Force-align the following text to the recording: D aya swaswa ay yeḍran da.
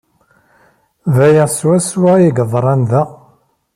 D 1.15 1.17
aya 1.27 1.45
swaswa 1.57 2.11
ay 2.15 2.25
yeḍran 2.37 2.81
da. 2.89 3.03